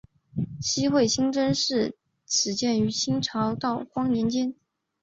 [0.59, 1.93] 西会清真寺
[2.25, 4.55] 始建于清朝道光年间。